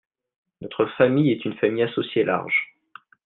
[0.61, 2.73] Notre famille est une famille associée large.